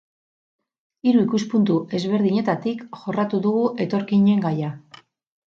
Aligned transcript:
Hiru 1.09 1.19
ikuspuntu 1.27 1.75
ezberdinetatik 1.99 2.83
jorratu 3.03 3.43
dugu 3.45 3.63
etorkinen 3.87 4.43
gaia. 4.49 4.73